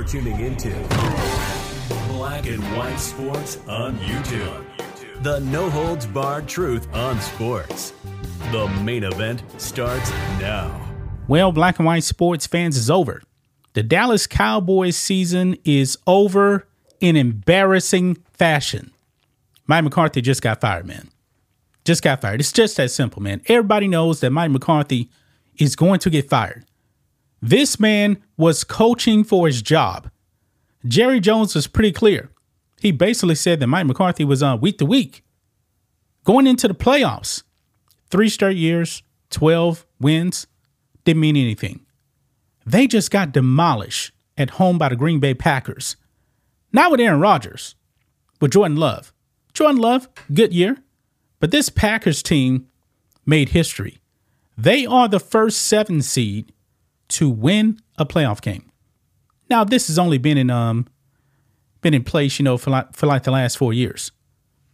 [0.00, 0.70] You're tuning into
[2.08, 4.64] Black and White Sports on YouTube.
[5.22, 7.92] The no holds barred truth on sports.
[8.50, 10.10] The main event starts
[10.40, 10.90] now.
[11.28, 13.22] Well, black and white sports fans is over.
[13.74, 16.66] The Dallas Cowboys season is over
[17.00, 18.92] in embarrassing fashion.
[19.66, 21.10] Mike McCarthy just got fired, man.
[21.84, 22.40] Just got fired.
[22.40, 23.42] It's just that simple, man.
[23.48, 25.10] Everybody knows that Mike McCarthy
[25.58, 26.64] is going to get fired.
[27.42, 30.10] This man was coaching for his job.
[30.86, 32.30] Jerry Jones was pretty clear.
[32.80, 35.22] He basically said that Mike McCarthy was on week to week.
[36.24, 37.42] Going into the playoffs,
[38.10, 40.46] three straight years, 12 wins,
[41.04, 41.86] didn't mean anything.
[42.66, 45.96] They just got demolished at home by the Green Bay Packers.
[46.72, 47.74] Not with Aaron Rodgers,
[48.40, 49.12] with Jordan Love.
[49.54, 50.76] Jordan Love, good year.
[51.40, 52.66] But this Packers team
[53.26, 53.98] made history.
[54.56, 56.52] They are the first seven seed
[57.10, 58.70] to win a playoff game.
[59.48, 60.86] Now, this has only been in um
[61.80, 64.12] been in place, you know, for like for like the last four years.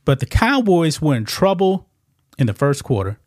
[0.05, 1.89] But the Cowboys were in trouble
[2.39, 3.19] in the first quarter.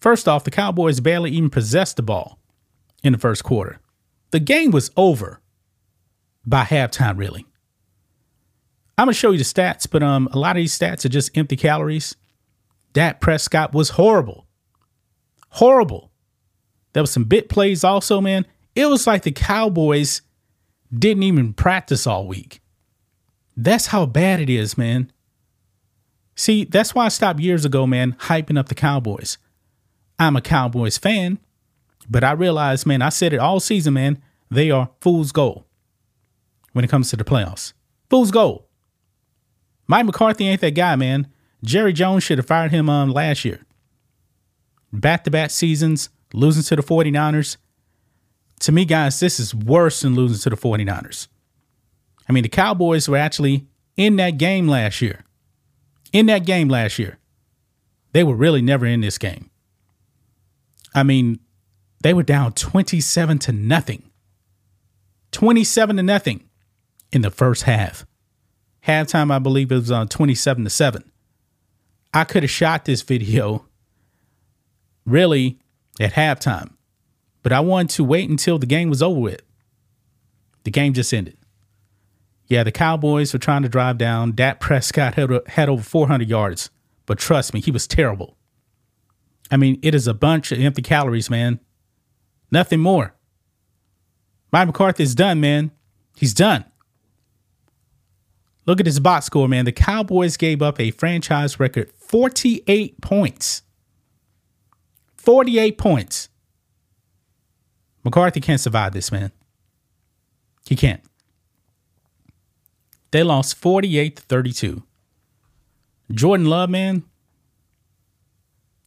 [0.00, 2.38] First off, the Cowboys barely even possessed the ball
[3.02, 3.78] in the first quarter.
[4.30, 5.40] The game was over
[6.46, 7.44] by halftime, really.
[8.96, 11.36] I'm gonna show you the stats, but um, a lot of these stats are just
[11.36, 12.16] empty calories.
[12.92, 14.46] Dak Prescott was horrible,
[15.50, 16.09] horrible.
[16.92, 18.46] There was some bit plays also, man.
[18.74, 20.22] It was like the Cowboys
[20.96, 22.60] didn't even practice all week.
[23.56, 25.12] That's how bad it is, man.
[26.34, 29.38] See, that's why I stopped years ago, man, hyping up the Cowboys.
[30.18, 31.38] I'm a Cowboys fan,
[32.08, 35.64] but I realized, man, I said it all season, man, they are fool's gold
[36.72, 37.72] when it comes to the playoffs.
[38.08, 38.64] Fool's gold.
[39.86, 41.26] Mike McCarthy ain't that guy, man.
[41.64, 43.60] Jerry Jones should have fired him um, last year.
[44.92, 47.56] Back to back seasons, losing to the 49ers.
[48.60, 51.28] To me, guys, this is worse than losing to the 49ers.
[52.28, 55.24] I mean, the Cowboys were actually in that game last year.
[56.12, 57.18] In that game last year.
[58.12, 59.50] They were really never in this game.
[60.94, 61.40] I mean,
[62.02, 64.10] they were down 27 to nothing.
[65.32, 66.48] 27 to nothing
[67.12, 68.04] in the first half.
[68.86, 71.10] Halftime, I believe it was on 27 to 7.
[72.12, 73.66] I could have shot this video
[75.06, 75.58] really
[76.00, 76.72] at halftime.
[77.42, 79.42] But I wanted to wait until the game was over with.
[80.64, 81.36] The game just ended.
[82.46, 84.32] Yeah, the Cowboys were trying to drive down.
[84.32, 86.70] Dak Prescott had, had over 400 yards,
[87.06, 88.36] but trust me, he was terrible.
[89.50, 91.60] I mean, it is a bunch of empty calories, man.
[92.50, 93.14] Nothing more.
[94.52, 95.70] Mike McCarthy is done, man.
[96.16, 96.64] He's done.
[98.66, 99.64] Look at his box score, man.
[99.64, 103.62] The Cowboys gave up a franchise record 48 points
[105.20, 106.30] 48 points.
[108.02, 109.30] McCarthy can't survive this, man.
[110.66, 111.02] He can't.
[113.10, 114.82] They lost 48 to 32.
[116.10, 117.04] Jordan Love, man,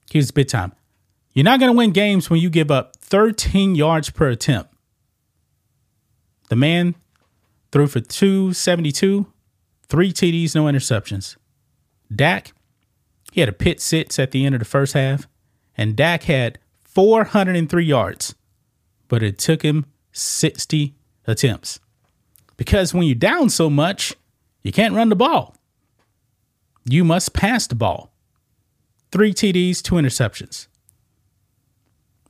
[0.10, 0.74] here's big time.
[1.34, 4.74] You're not going to win games when you give up 13 yards per attempt.
[6.50, 6.96] The man
[7.72, 9.28] threw for 272,
[9.88, 11.38] three TDs, no interceptions.
[12.14, 12.54] Dak,
[13.32, 15.28] he had a pick six at the end of the first half
[15.78, 18.36] and Dak had 403 yards,
[19.08, 20.96] but it took him 60
[21.26, 21.80] attempts.
[22.58, 24.14] Because when you're down so much,
[24.62, 25.56] you can't run the ball.
[26.86, 28.14] You must pass the ball.
[29.12, 30.68] Three TDs, two interceptions.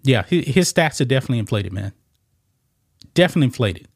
[0.04, 1.94] Yeah, his stats are definitely inflated, man.
[3.14, 3.88] Definitely inflated.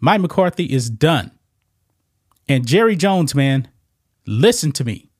[0.00, 1.30] Mike McCarthy is done.
[2.48, 3.68] And Jerry Jones, man,
[4.26, 5.10] listen to me.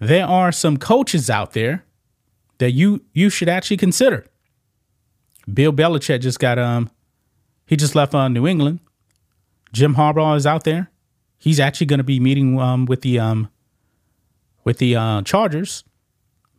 [0.00, 1.84] There are some coaches out there
[2.58, 4.26] that you you should actually consider.
[5.52, 6.90] Bill Belichick just got um
[7.66, 8.80] he just left uh, New England.
[9.72, 10.90] Jim Harbaugh is out there.
[11.38, 13.48] He's actually going to be meeting um with the um
[14.64, 15.84] with the uh, Chargers.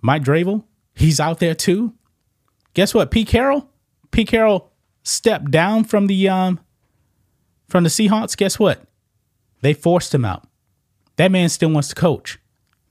[0.02, 0.64] Mike Vrabel,
[0.94, 1.94] he's out there too.
[2.76, 3.10] Guess what?
[3.10, 3.70] Pete Carroll,
[4.12, 6.60] Pete Carroll stepped down from the um
[7.68, 8.38] from the Seahawks.
[8.38, 8.84] Guess what?
[9.62, 10.48] They forced him out.
[11.16, 12.40] That man still wants to coach.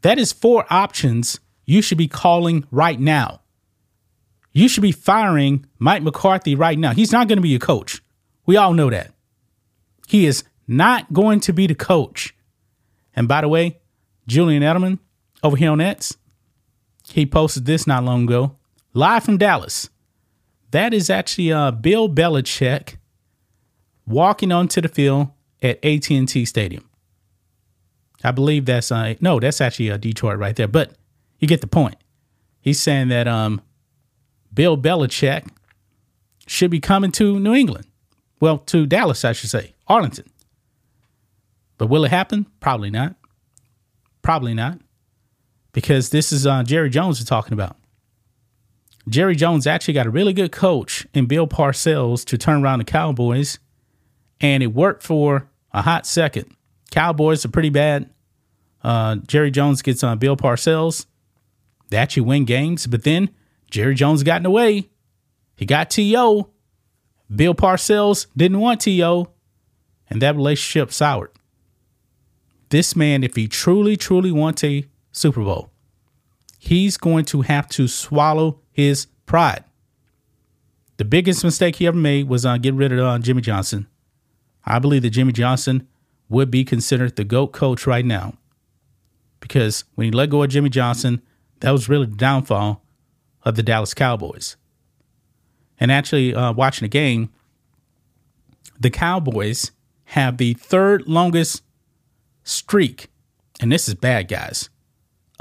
[0.03, 3.41] That is four options you should be calling right now.
[4.53, 6.93] You should be firing Mike McCarthy right now.
[6.93, 8.03] He's not going to be your coach.
[8.47, 9.13] We all know that.
[10.07, 12.35] He is not going to be the coach.
[13.17, 13.81] And by the way,
[14.27, 14.99] Julian Edelman
[15.43, 16.17] over here on X,
[17.09, 18.57] he posted this not long ago,
[18.93, 19.91] live from Dallas.
[20.71, 22.97] That is actually uh, Bill Belichick
[24.07, 25.29] walking onto the field
[25.63, 26.89] at AT&T Stadium.
[28.23, 30.69] I believe that's uh, no, that's actually uh, Detroit right there.
[30.69, 30.95] But
[31.45, 31.97] you get the point.
[32.63, 33.61] He's saying that um,
[34.53, 35.47] Bill Belichick
[36.47, 37.87] should be coming to New England.
[38.41, 40.25] Well, to Dallas, I should say, Arlington.
[41.77, 42.47] But will it happen?
[42.61, 43.17] Probably not.
[44.23, 44.79] Probably not.
[45.73, 47.77] Because this is uh, Jerry Jones we're talking about.
[49.07, 52.87] Jerry Jones actually got a really good coach in Bill Parcells to turn around the
[52.87, 53.59] Cowboys,
[54.41, 56.47] and it worked for a hot second.
[56.91, 58.09] Cowboys are pretty bad.
[58.83, 61.05] Uh, Jerry Jones gets on Bill Parcells.
[61.91, 63.31] They actually win games, but then
[63.71, 64.91] Jerry Jones got in the way.
[65.57, 66.51] He got T.O.
[67.35, 69.29] Bill Parcells didn't want T.O.,
[70.09, 71.31] and that relationship soured.
[72.71, 75.71] This man, if he truly, truly wants a Super Bowl,
[76.59, 79.65] he's going to have to swallow his pride.
[80.97, 83.89] The biggest mistake he ever made was on uh, getting rid of uh, Jimmy Johnson.
[84.65, 85.89] I believe that Jimmy Johnson
[86.29, 88.35] would be considered the GOAT coach right now.
[89.41, 91.21] Because when he let go of Jimmy Johnson,
[91.61, 92.83] that was really the downfall
[93.43, 94.57] of the Dallas Cowboys.
[95.79, 97.31] And actually, uh, watching the game,
[98.79, 99.73] the Cowboys
[100.07, 101.63] have the third longest
[102.43, 103.09] streak,
[103.61, 104.69] and this is bad, guys,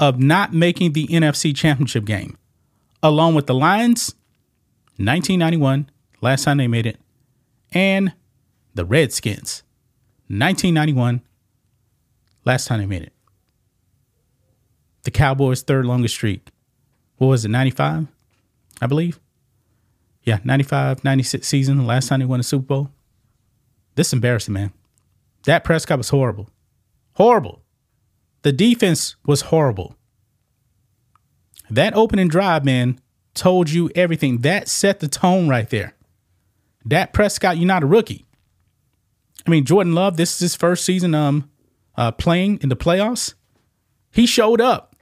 [0.00, 2.36] of not making the NFC Championship game
[3.02, 4.14] along with the Lions,
[4.96, 5.90] 1991,
[6.22, 6.98] last time they made it,
[7.72, 8.14] and
[8.74, 9.62] the Redskins,
[10.28, 11.20] 1991,
[12.44, 13.13] last time they made it.
[15.04, 16.48] The Cowboys' third longest streak.
[17.16, 18.08] What was it, 95?
[18.80, 19.20] I believe.
[20.22, 22.90] Yeah, 95, 96 season, last time they won a Super Bowl.
[23.94, 24.72] This is embarrassing, man.
[25.42, 26.48] Dak Prescott was horrible.
[27.14, 27.62] Horrible.
[28.42, 29.96] The defense was horrible.
[31.70, 32.98] That opening drive, man,
[33.34, 34.38] told you everything.
[34.38, 35.94] That set the tone right there.
[36.86, 38.24] Dak Prescott, you're not a rookie.
[39.46, 41.50] I mean, Jordan Love, this is his first season um
[41.96, 43.34] uh, playing in the playoffs.
[44.10, 44.93] He showed up.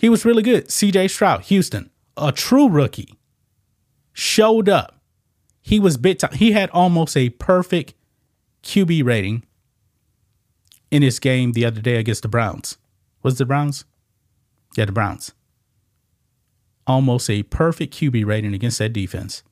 [0.00, 0.68] He was really good.
[0.68, 3.18] CJ Stroud, Houston, a true rookie,
[4.12, 5.00] showed up.
[5.60, 6.32] He was bit time.
[6.32, 7.94] He had almost a perfect
[8.62, 9.44] QB rating
[10.90, 12.78] in his game the other day against the Browns.
[13.22, 13.84] Was the Browns?
[14.76, 15.32] Yeah, the Browns
[16.88, 19.44] almost a perfect QB rating against that defense.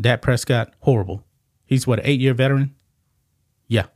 [0.00, 1.22] Dak Prescott, horrible.
[1.66, 2.74] He's what, an eight year veteran?
[3.68, 3.86] Yeah.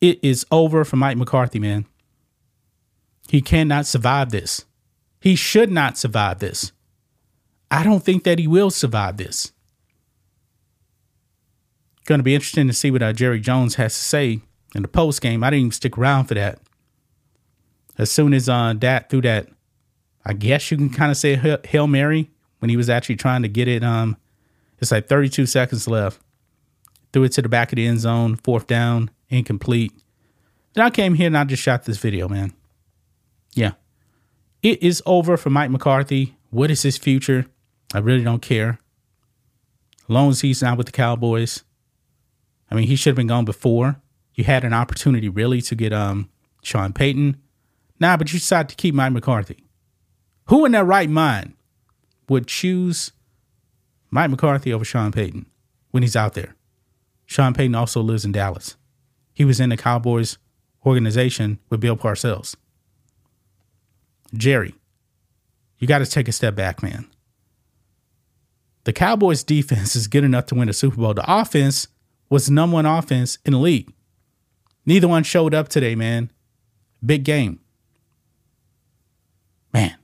[0.00, 1.86] It is over for Mike McCarthy, man.
[3.28, 4.64] He cannot survive this.
[5.20, 6.72] He should not survive this.
[7.70, 9.52] I don't think that he will survive this.
[12.04, 14.40] Going to be interesting to see what uh, Jerry Jones has to say
[14.74, 15.42] in the post game.
[15.42, 16.60] I didn't even stick around for that.
[17.98, 19.48] As soon as uh, that threw that
[20.24, 23.48] I guess you can kind of say Hail Mary when he was actually trying to
[23.48, 23.84] get it.
[23.84, 24.16] Um,
[24.80, 26.20] it's like 32 seconds left.
[27.12, 29.92] Threw it to the back of the end zone, fourth down, incomplete.
[30.74, 32.52] Then I came here and I just shot this video, man.
[33.56, 33.72] Yeah.
[34.62, 36.36] It is over for Mike McCarthy.
[36.50, 37.46] What is his future?
[37.92, 38.78] I really don't care.
[40.04, 41.64] As long as he's not with the Cowboys.
[42.70, 44.00] I mean, he should have been gone before.
[44.34, 46.28] You had an opportunity really to get um
[46.62, 47.40] Sean Payton.
[47.98, 49.64] Nah, but you decided to keep Mike McCarthy.
[50.46, 51.54] Who in their right mind
[52.28, 53.12] would choose
[54.10, 55.46] Mike McCarthy over Sean Payton
[55.90, 56.54] when he's out there?
[57.24, 58.76] Sean Payton also lives in Dallas.
[59.32, 60.38] He was in the Cowboys
[60.84, 62.54] organization with Bill Parcells.
[64.34, 64.74] Jerry,
[65.78, 67.06] you got to take a step back, man.
[68.84, 71.14] The Cowboys defense is good enough to win a Super Bowl.
[71.14, 71.88] The offense
[72.30, 73.92] was number one offense in the league.
[74.84, 76.30] Neither one showed up today, man.
[77.04, 77.60] Big game.
[79.72, 79.96] Man,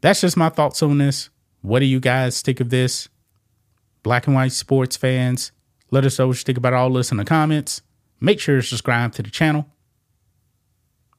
[0.00, 1.30] that's just my thoughts on this.
[1.60, 3.08] What do you guys think of this?
[4.02, 5.52] Black and white sports fans,
[5.90, 7.82] let us know what you think about all this in the comments.
[8.20, 9.66] Make sure to subscribe to the channel,